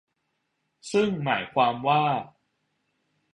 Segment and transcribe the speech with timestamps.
[0.91, 2.03] ซึ่งหมายความว่า